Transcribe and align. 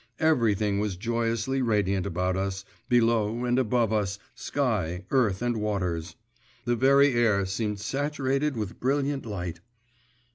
Everything 0.17 0.79
was 0.79 0.95
joyously 0.97 1.61
radiant 1.61 2.07
about 2.07 2.35
us, 2.35 2.65
below, 2.89 3.45
and 3.45 3.59
above 3.59 3.93
us 3.93 4.17
sky, 4.33 5.05
earth, 5.11 5.43
and 5.43 5.57
waters; 5.57 6.15
the 6.65 6.75
very 6.75 7.13
air 7.13 7.45
seemed 7.45 7.79
saturated 7.79 8.57
with 8.57 8.79
brilliant 8.79 9.27
light. 9.27 9.59